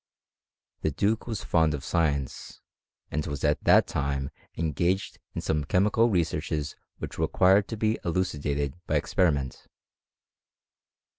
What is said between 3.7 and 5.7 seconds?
time engaged in some